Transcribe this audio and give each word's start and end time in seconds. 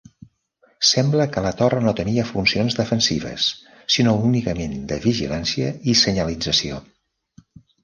Sembla 0.91 1.27
que 1.35 1.43
la 1.45 1.51
torre 1.59 1.81
no 1.87 1.93
tenia 1.99 2.23
funcions 2.29 2.77
defensives 2.79 3.51
sinó 3.97 4.15
únicament 4.31 4.75
de 4.93 5.01
vigilància 5.07 5.71
i 5.95 5.99
senyalització. 6.05 6.83